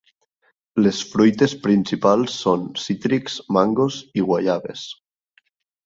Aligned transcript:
Les 0.85 1.01
fruites 1.09 1.53
principals 1.67 2.39
són 2.47 2.65
cítrics, 2.87 3.39
mangos 3.59 4.03
i 4.23 4.29
guaiabes. 4.31 4.87